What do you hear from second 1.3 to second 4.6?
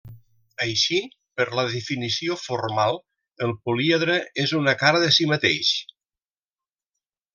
per la definició formal, el políedre és